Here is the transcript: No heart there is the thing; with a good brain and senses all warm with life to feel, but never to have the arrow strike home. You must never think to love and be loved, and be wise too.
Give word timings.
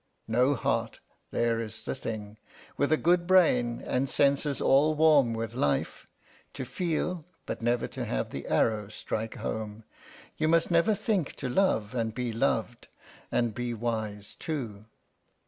No 0.27 0.55
heart 0.55 0.99
there 1.29 1.59
is 1.59 1.83
the 1.83 1.93
thing; 1.93 2.39
with 2.75 2.91
a 2.91 2.97
good 2.97 3.27
brain 3.27 3.83
and 3.85 4.09
senses 4.09 4.59
all 4.59 4.95
warm 4.95 5.35
with 5.35 5.53
life 5.53 6.07
to 6.55 6.65
feel, 6.65 7.23
but 7.45 7.61
never 7.61 7.87
to 7.89 8.05
have 8.05 8.31
the 8.31 8.47
arrow 8.47 8.87
strike 8.87 9.35
home. 9.35 9.83
You 10.37 10.47
must 10.47 10.71
never 10.71 10.95
think 10.95 11.35
to 11.35 11.49
love 11.49 11.93
and 11.93 12.15
be 12.15 12.33
loved, 12.33 12.87
and 13.31 13.53
be 13.53 13.75
wise 13.75 14.33
too. 14.39 14.85